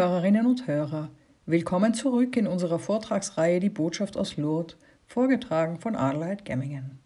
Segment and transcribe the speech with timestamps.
[0.00, 1.10] Hörerinnen und Hörer,
[1.44, 7.00] willkommen zurück in unserer Vortragsreihe Die Botschaft aus Lourdes, vorgetragen von Adelheid Gemmingen.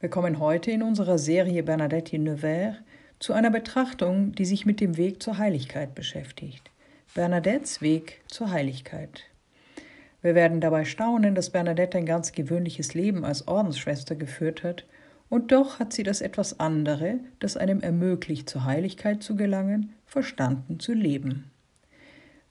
[0.00, 2.76] Wir kommen heute in unserer Serie Bernadette Nevers
[3.18, 6.70] zu einer Betrachtung, die sich mit dem Weg zur Heiligkeit beschäftigt.
[7.14, 9.24] Bernadettes Weg zur Heiligkeit.
[10.22, 14.86] Wir werden dabei staunen, dass Bernadette ein ganz gewöhnliches Leben als Ordensschwester geführt hat,
[15.28, 20.80] und doch hat sie das etwas andere, das einem ermöglicht, zur Heiligkeit zu gelangen, verstanden
[20.80, 21.50] zu leben.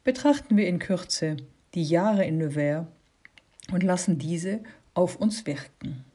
[0.08, 1.36] Betrachten wir in Kürze
[1.74, 2.86] die Jahre in Nevers
[3.74, 4.62] und lassen diese
[4.94, 6.06] auf uns wirken.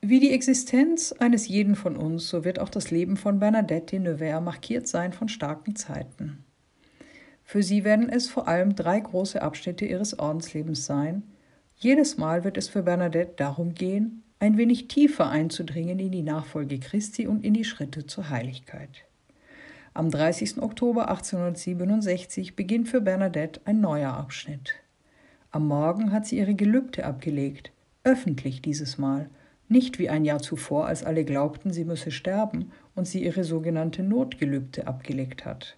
[0.00, 4.04] Wie die Existenz eines jeden von uns, so wird auch das Leben von Bernadette in
[4.04, 6.42] Nevers markiert sein von starken Zeiten.
[7.44, 11.24] Für sie werden es vor allem drei große Abschnitte ihres Ordenslebens sein.
[11.76, 16.78] Jedes Mal wird es für Bernadette darum gehen, ein wenig tiefer einzudringen in die Nachfolge
[16.78, 19.04] Christi und in die Schritte zur Heiligkeit.
[19.94, 20.62] Am 30.
[20.62, 24.74] Oktober 1867 beginnt für Bernadette ein neuer Abschnitt.
[25.50, 27.72] Am Morgen hat sie ihre Gelübde abgelegt,
[28.04, 29.30] öffentlich dieses Mal,
[29.68, 34.02] nicht wie ein Jahr zuvor, als alle glaubten, sie müsse sterben und sie ihre sogenannte
[34.02, 35.76] Notgelübde abgelegt hat.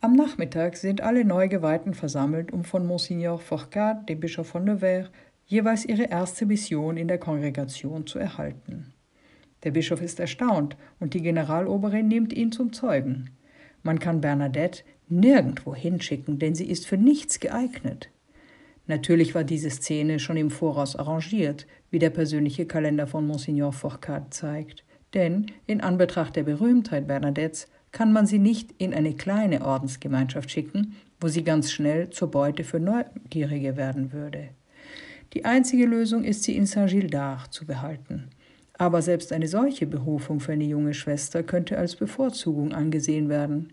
[0.00, 5.10] Am Nachmittag sind alle Neugeweihten versammelt, um von Monsignor Forcade, dem Bischof von Nevers,
[5.46, 8.92] jeweils ihre erste Mission in der Kongregation zu erhalten.
[9.66, 13.30] Der Bischof ist erstaunt und die Generaloberin nimmt ihn zum Zeugen.
[13.82, 18.08] Man kann Bernadette nirgendwo hinschicken, denn sie ist für nichts geeignet.
[18.86, 24.30] Natürlich war diese Szene schon im Voraus arrangiert, wie der persönliche Kalender von Monsignor Fourcade
[24.30, 30.48] zeigt, denn in Anbetracht der Berühmtheit Bernadettes kann man sie nicht in eine kleine Ordensgemeinschaft
[30.48, 34.50] schicken, wo sie ganz schnell zur Beute für Neugierige werden würde.
[35.32, 38.30] Die einzige Lösung ist, sie in Saint-Gildard zu behalten.
[38.78, 43.72] Aber selbst eine solche Berufung für eine junge Schwester könnte als Bevorzugung angesehen werden.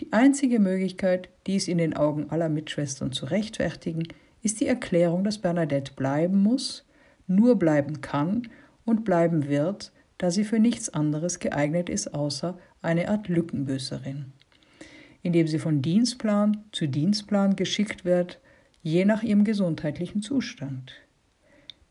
[0.00, 4.04] Die einzige Möglichkeit, dies in den Augen aller Mitschwestern zu rechtfertigen,
[4.42, 6.86] ist die Erklärung, dass Bernadette bleiben muss,
[7.26, 8.48] nur bleiben kann
[8.84, 14.32] und bleiben wird, da sie für nichts anderes geeignet ist, außer eine Art Lückenbüßerin.
[15.22, 18.40] Indem sie von Dienstplan zu Dienstplan geschickt wird,
[18.82, 20.92] je nach ihrem gesundheitlichen Zustand.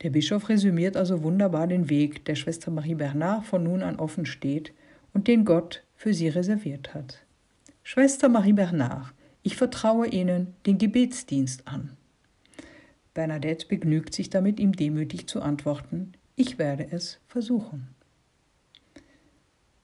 [0.03, 4.25] Der Bischof resümiert also wunderbar den Weg, der Schwester Marie Bernard von nun an offen
[4.25, 4.74] steht
[5.13, 7.25] und den Gott für sie reserviert hat.
[7.84, 11.97] Schwester Marie Bernard, ich vertraue Ihnen den Gebetsdienst an.
[13.13, 17.88] Bernadette begnügt sich damit, ihm demütig zu antworten, ich werde es versuchen.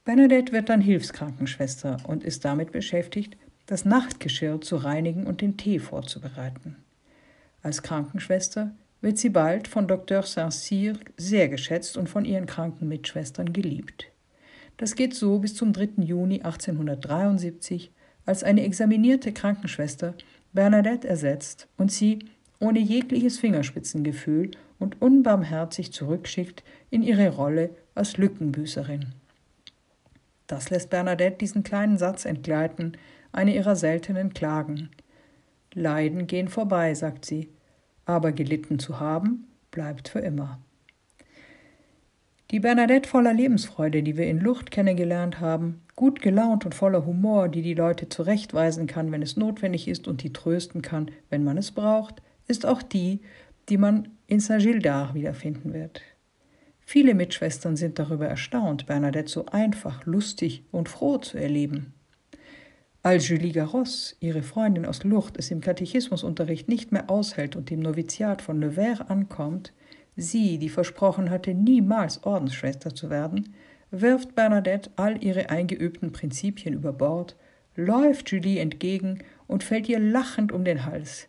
[0.05, 5.79] Bernadette wird dann Hilfskrankenschwester und ist damit beschäftigt, das Nachtgeschirr zu reinigen und den Tee
[5.79, 6.75] vorzubereiten.
[7.63, 10.23] Als Krankenschwester wird sie bald von Dr.
[10.23, 14.07] Saint-Cyr sehr geschätzt und von ihren kranken Mitschwestern geliebt.
[14.77, 15.89] Das geht so bis zum 3.
[16.03, 17.91] Juni 1873,
[18.25, 20.15] als eine examinierte Krankenschwester
[20.53, 22.19] Bernadette ersetzt und sie
[22.59, 29.07] ohne jegliches Fingerspitzengefühl und unbarmherzig zurückschickt in ihre Rolle als Lückenbüßerin.
[30.47, 32.95] Das lässt Bernadette diesen kleinen Satz entgleiten,
[33.33, 34.91] eine ihrer seltenen Klagen.
[35.73, 37.49] Leiden gehen vorbei, sagt sie,
[38.05, 40.59] aber gelitten zu haben, bleibt für immer.
[42.51, 47.49] Die Bernadette voller Lebensfreude, die wir in Lucht kennengelernt haben, gut gelaunt und voller Humor,
[47.49, 51.57] die die Leute zurechtweisen kann, wenn es notwendig ist und die trösten kann, wenn man
[51.57, 53.21] es braucht, ist auch die,
[53.69, 56.01] die man in Saint-Gildard wiederfinden wird.
[56.85, 61.93] Viele Mitschwestern sind darüber erstaunt, Bernadette so einfach, lustig und froh zu erleben.
[63.05, 67.81] Als Julie Garros, ihre Freundin aus Lourdes, es im Katechismusunterricht nicht mehr aushält und im
[67.81, 69.73] Noviziat von Nevers ankommt,
[70.15, 73.55] sie, die versprochen hatte, niemals Ordensschwester zu werden,
[73.91, 77.35] wirft Bernadette all ihre eingeübten Prinzipien über Bord,
[77.75, 81.27] läuft Julie entgegen und fällt ihr lachend um den Hals.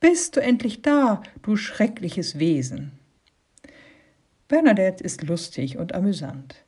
[0.00, 2.98] Bist du endlich da, du schreckliches Wesen?
[4.48, 6.64] Bernadette ist lustig und amüsant.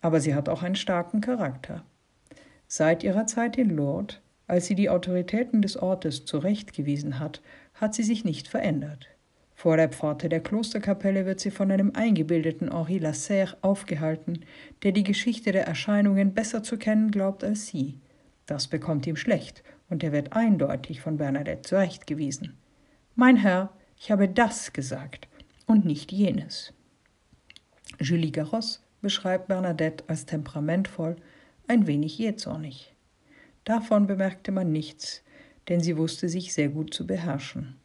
[0.00, 1.84] Aber sie hat auch einen starken Charakter.
[2.72, 7.42] Seit ihrer Zeit in Lourdes, als sie die Autoritäten des Ortes zurechtgewiesen hat,
[7.74, 9.08] hat sie sich nicht verändert.
[9.56, 14.44] Vor der Pforte der Klosterkapelle wird sie von einem eingebildeten Henri Lasserre aufgehalten,
[14.84, 17.98] der die Geschichte der Erscheinungen besser zu kennen glaubt als sie.
[18.46, 22.56] Das bekommt ihm schlecht, und er wird eindeutig von Bernadette zurechtgewiesen.
[23.16, 25.26] Mein Herr, ich habe das gesagt
[25.66, 26.72] und nicht jenes.
[27.98, 31.16] Julie Garros beschreibt Bernadette als temperamentvoll,
[31.70, 32.92] ein wenig jähzornig.
[33.64, 35.22] Davon bemerkte man nichts,
[35.68, 37.76] denn sie wusste sich sehr gut zu beherrschen.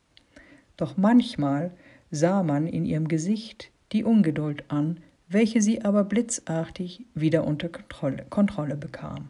[0.76, 1.72] Doch manchmal
[2.10, 8.26] sah man in ihrem Gesicht die Ungeduld an, welche sie aber blitzartig wieder unter Kontrolle,
[8.30, 9.30] Kontrolle bekam.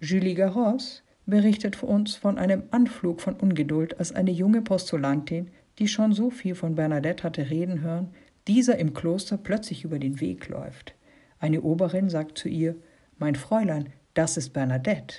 [0.00, 6.14] Julie Garros berichtet uns von einem Anflug von Ungeduld, als eine junge Postulantin, die schon
[6.14, 8.08] so viel von Bernadette hatte reden hören,
[8.48, 10.94] dieser im Kloster plötzlich über den Weg läuft.
[11.38, 12.76] Eine Oberin sagt zu ihr,
[13.20, 15.16] Mein Fräulein, das ist Bernadette.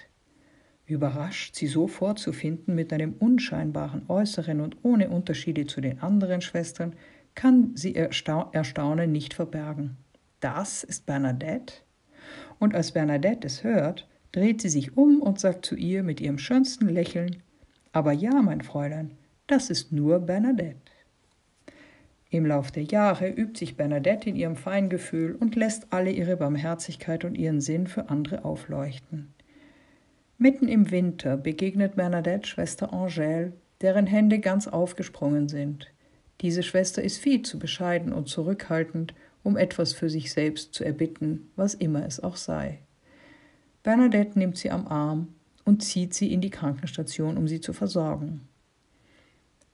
[0.88, 6.96] Überrascht, sie so vorzufinden mit einem unscheinbaren Äußeren und ohne Unterschiede zu den anderen Schwestern,
[7.36, 8.10] kann sie ihr
[8.54, 9.98] Erstaunen nicht verbergen.
[10.40, 11.76] Das ist Bernadette?
[12.58, 16.40] Und als Bernadette es hört, dreht sie sich um und sagt zu ihr mit ihrem
[16.40, 17.44] schönsten Lächeln
[17.92, 19.12] Aber ja, mein Fräulein,
[19.46, 20.81] das ist nur Bernadette.
[22.34, 27.26] Im Lauf der Jahre übt sich Bernadette in ihrem Feingefühl und lässt alle ihre Barmherzigkeit
[27.26, 29.34] und ihren Sinn für andere aufleuchten.
[30.38, 33.52] Mitten im Winter begegnet Bernadette Schwester Angèle,
[33.82, 35.92] deren Hände ganz aufgesprungen sind.
[36.40, 39.14] Diese Schwester ist viel zu bescheiden und zurückhaltend,
[39.44, 42.80] um etwas für sich selbst zu erbitten, was immer es auch sei.
[43.84, 45.28] Bernadette nimmt sie am Arm
[45.66, 48.48] und zieht sie in die Krankenstation, um sie zu versorgen.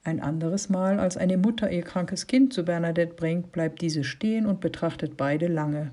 [0.04, 4.46] Ein anderes Mal, als eine Mutter ihr krankes Kind zu Bernadette bringt, bleibt diese stehen
[4.46, 5.90] und betrachtet beide lange.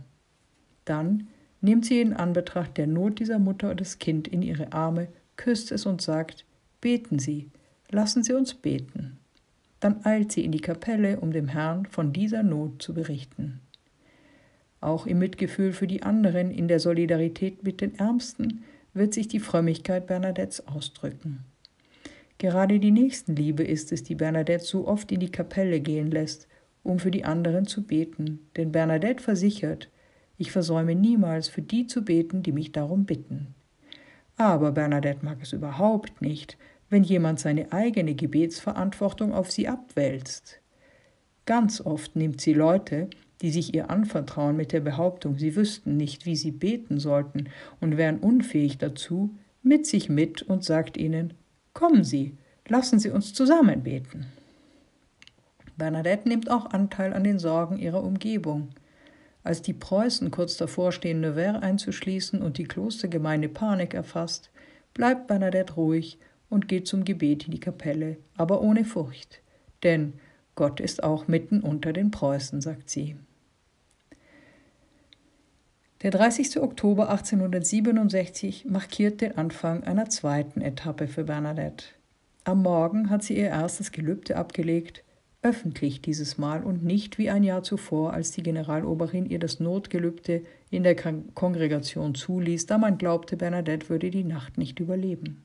[0.86, 1.28] Dann
[1.62, 5.86] nimmt sie in Anbetracht der Not dieser Mutter das Kind in ihre Arme, küsst es
[5.86, 6.46] und sagt,
[6.81, 7.50] Beten Sie,
[7.90, 9.18] lassen Sie uns beten.
[9.80, 13.60] Dann eilt sie in die Kapelle, um dem Herrn von dieser Not zu berichten.
[14.81, 18.63] Auch im Mitgefühl für die anderen, in der Solidarität mit den Ärmsten,
[18.94, 21.44] wird sich die Frömmigkeit Bernadettes ausdrücken.
[22.37, 26.47] Gerade die Nächstenliebe ist es, die Bernadette so oft in die Kapelle gehen lässt,
[26.83, 29.89] um für die anderen zu beten, denn Bernadette versichert,
[30.37, 33.55] ich versäume niemals für die zu beten, die mich darum bitten.
[34.37, 36.57] Aber Bernadette mag es überhaupt nicht,
[36.89, 40.59] wenn jemand seine eigene Gebetsverantwortung auf sie abwälzt.
[41.45, 43.09] Ganz oft nimmt sie Leute,
[43.41, 47.49] die sich ihr anvertrauen mit der Behauptung, sie wüssten nicht, wie sie beten sollten
[47.79, 51.33] und wären unfähig dazu, mit sich mit und sagt ihnen,
[51.75, 52.36] kommen Sie,
[52.68, 54.25] lassen Sie uns zusammen beten.
[55.77, 58.69] Bernadette nimmt auch Anteil an den Sorgen ihrer Umgebung.
[59.44, 64.50] Als die Preußen kurz davor stehen, Nevers einzuschließen und die Klostergemeinde Panik erfasst,
[64.95, 66.18] bleibt Bernadette ruhig
[66.50, 69.42] und geht zum Gebet in die Kapelle, aber ohne Furcht.
[69.83, 70.13] Denn
[70.56, 73.18] Gott ist auch mitten unter den Preußen, sagt sie.
[76.06, 76.62] Der 30.
[76.62, 81.86] Oktober 1867 markiert den Anfang einer zweiten Etappe für Bernadette.
[82.44, 85.04] Am Morgen hat sie ihr erstes Gelübde abgelegt,
[85.42, 90.44] öffentlich dieses Mal und nicht wie ein Jahr zuvor, als die Generaloberin ihr das Notgelübde
[90.69, 95.44] in der Kongregation zuließ, da man glaubte, Bernadette würde die Nacht nicht überleben.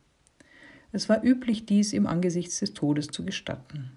[0.93, 3.93] Es war üblich, dies im Angesichts des Todes zu gestatten.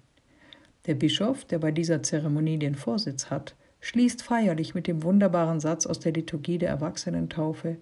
[0.86, 5.84] Der Bischof, der bei dieser Zeremonie den Vorsitz hat, schließt feierlich mit dem wunderbaren Satz
[5.84, 7.76] aus der Liturgie der Erwachsenentaufe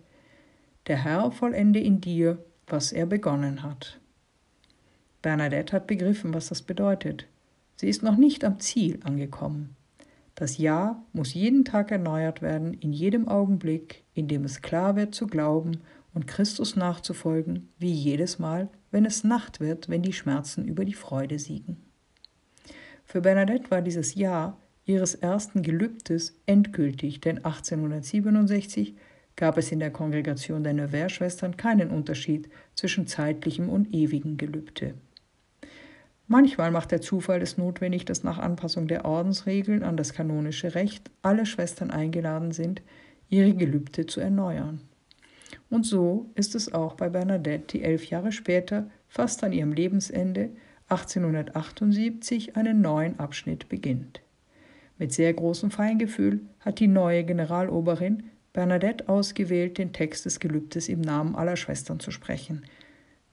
[0.88, 4.00] Der Herr vollende in dir, was er begonnen hat.
[5.22, 7.28] Bernadette hat begriffen, was das bedeutet.
[7.76, 9.76] Sie ist noch nicht am Ziel angekommen.
[10.34, 15.14] Das Ja muss jeden Tag erneuert werden, in jedem Augenblick, in dem es klar wird
[15.14, 15.82] zu glauben
[16.14, 20.94] und Christus nachzufolgen, wie jedes Mal, wenn es Nacht wird, wenn die Schmerzen über die
[20.94, 21.76] Freude siegen.
[23.04, 28.94] Für Bernadette war dieses Jahr ihres ersten Gelübdes endgültig, denn 1867
[29.36, 34.94] gab es in der Kongregation der Nevers-Schwestern keinen Unterschied zwischen zeitlichem und ewigem Gelübde.
[36.26, 41.10] Manchmal macht der Zufall es notwendig, dass nach Anpassung der Ordensregeln an das kanonische Recht
[41.20, 42.82] alle Schwestern eingeladen sind,
[43.28, 44.80] ihre Gelübde zu erneuern.
[45.68, 50.50] Und so ist es auch bei Bernadette, die elf Jahre später, fast an ihrem Lebensende,
[50.88, 54.20] 1878 einen neuen Abschnitt beginnt.
[54.98, 61.00] Mit sehr großem Feingefühl hat die neue Generaloberin Bernadette ausgewählt, den Text des Gelübdes im
[61.00, 62.64] Namen aller Schwestern zu sprechen.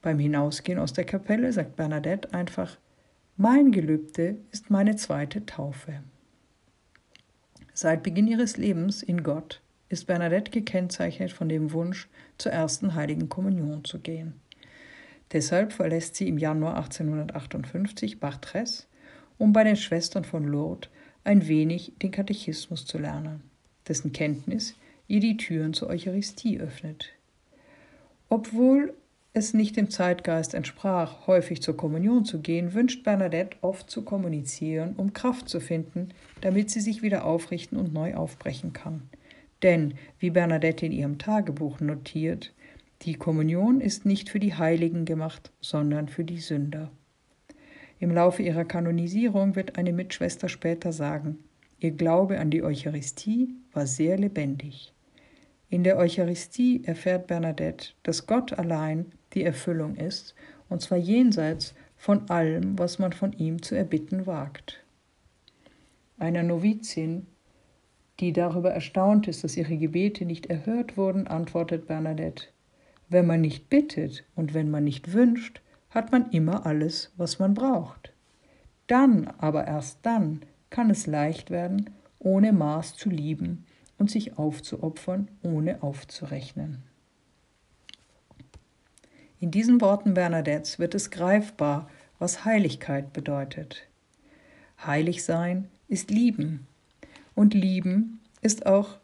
[0.01, 2.77] Beim Hinausgehen aus der Kapelle sagt Bernadette einfach,
[3.35, 6.01] mein Gelübde ist meine zweite Taufe.
[7.73, 13.27] Seit Beginn ihres Lebens in Gott ist Bernadette gekennzeichnet von dem Wunsch, zur ersten heiligen
[13.27, 14.33] Kommunion zu gehen.
[15.31, 18.87] Deshalb verlässt sie im Januar 1858 Bartres,
[19.37, 20.89] um bei den Schwestern von Lourdes
[21.23, 23.41] ein wenig den Katechismus zu lernen,
[23.87, 24.75] dessen Kenntnis
[25.07, 27.09] ihr die Türen zur Eucharistie öffnet.
[28.29, 28.93] Obwohl
[29.33, 34.95] es nicht dem Zeitgeist entsprach, häufig zur Kommunion zu gehen, wünscht Bernadette oft zu kommunizieren,
[34.97, 36.09] um Kraft zu finden,
[36.41, 39.09] damit sie sich wieder aufrichten und neu aufbrechen kann.
[39.61, 42.53] Denn, wie Bernadette in ihrem Tagebuch notiert,
[43.03, 46.91] die Kommunion ist nicht für die Heiligen gemacht, sondern für die Sünder.
[47.99, 51.39] Im Laufe ihrer Kanonisierung wird eine Mitschwester später sagen,
[51.79, 54.93] ihr Glaube an die Eucharistie war sehr lebendig.
[55.69, 60.33] In der Eucharistie erfährt Bernadette, dass Gott allein die Erfüllung ist,
[60.69, 64.83] und zwar jenseits von allem, was man von ihm zu erbitten wagt.
[66.17, 67.27] Einer Novizin,
[68.19, 72.45] die darüber erstaunt ist, dass ihre Gebete nicht erhört wurden, antwortet Bernadette,
[73.09, 77.53] wenn man nicht bittet und wenn man nicht wünscht, hat man immer alles, was man
[77.53, 78.13] braucht.
[78.87, 83.65] Dann, aber erst dann, kann es leicht werden, ohne Maß zu lieben
[83.97, 86.83] und sich aufzuopfern, ohne aufzurechnen.
[89.39, 93.87] In diesen Worten Bernadettes wird es greifbar, was Heiligkeit bedeutet.
[94.85, 96.67] Heilig sein ist lieben,
[97.35, 98.97] und lieben ist auch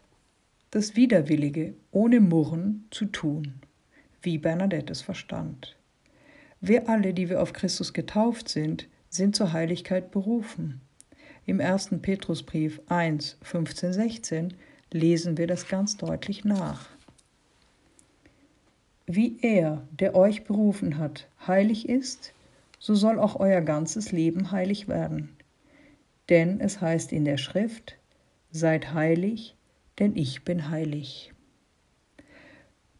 [0.72, 3.54] das Widerwillige ohne Murren zu tun,
[4.22, 5.77] wie Bernadette es verstand.
[6.67, 10.81] Wir alle, die wir auf Christus getauft sind, sind zur Heiligkeit berufen.
[11.45, 11.89] Im 1.
[12.01, 14.53] Petrusbrief 1, 15, 16
[14.91, 16.89] lesen wir das ganz deutlich nach.
[19.05, 22.34] Wie er, der euch berufen hat, heilig ist,
[22.79, 25.36] so soll auch euer ganzes Leben heilig werden.
[26.29, 27.95] Denn es heißt in der Schrift,
[28.50, 29.55] Seid heilig,
[30.00, 31.31] denn ich bin heilig.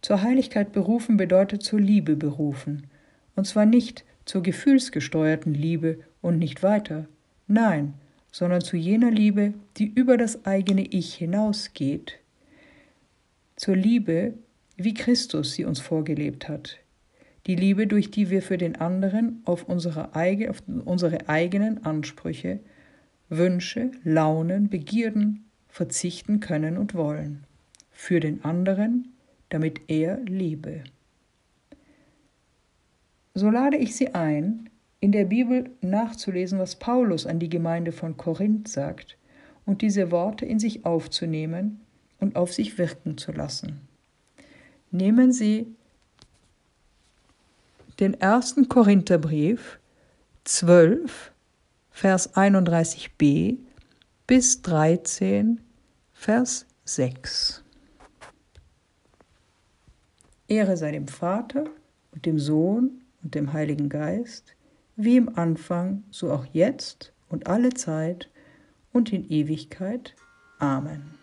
[0.03, 2.91] Zur Heiligkeit berufen bedeutet zur Liebe berufen,
[3.36, 7.08] und zwar nicht zur gefühlsgesteuerten Liebe und nicht weiter,
[7.48, 7.94] nein,
[8.32, 12.20] sondern zu jener Liebe, die über das eigene Ich hinausgeht,
[13.56, 14.34] zur Liebe,
[14.75, 16.80] wie Christus sie uns vorgelebt hat,
[17.48, 22.60] die Liebe, durch die wir für den anderen auf unsere, eigene, auf unsere eigenen Ansprüche,
[23.30, 27.46] Wünsche, Launen, Begierden verzichten können und wollen,
[27.92, 29.13] für den anderen,
[29.50, 30.84] damit er lebe.
[33.38, 34.70] So lade ich Sie ein,
[35.01, 39.18] in der Bibel nachzulesen, was Paulus an die Gemeinde von Korinth sagt
[39.65, 41.82] und diese Worte in sich aufzunehmen
[42.22, 43.82] und auf sich wirken zu lassen.
[44.89, 45.68] Nehmen Sie
[48.00, 49.80] den ersten Korintherbrief
[50.46, 51.34] 12,
[51.92, 53.58] Vers 31b
[54.27, 55.60] bis 13,
[56.13, 57.63] Vers 6.
[60.48, 61.65] Ehre sei dem Vater
[62.13, 64.55] und dem Sohn und dem Heiligen Geist,
[64.96, 68.29] wie im Anfang, so auch jetzt und alle Zeit
[68.94, 70.15] und in Ewigkeit.
[70.60, 71.17] Amen.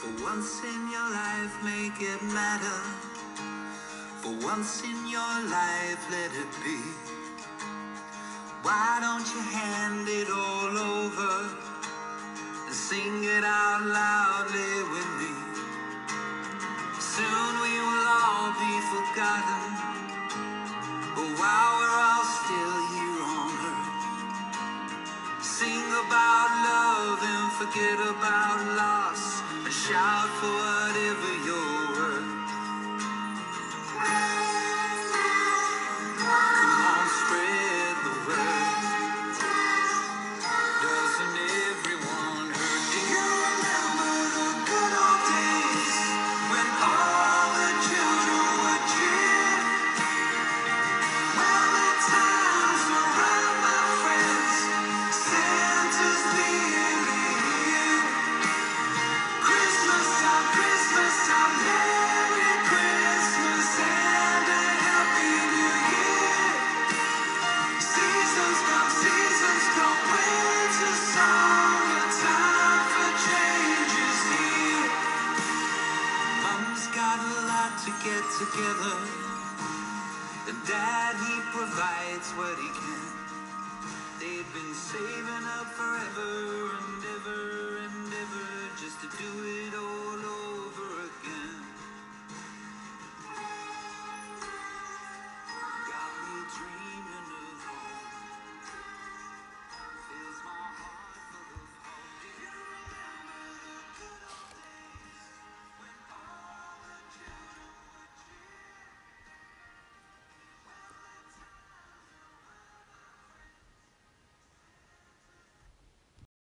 [0.00, 2.80] For once in your life, make it matter.
[4.22, 7.19] For once in your life, let it be.
[8.62, 11.48] Why don't you hand it all over
[12.66, 15.32] and sing it out loudly with me?
[17.00, 19.64] Soon we will all be forgotten,
[21.16, 24.00] but while we're all still here on earth,
[25.40, 31.29] sing about love and forget about loss, and shout for whatever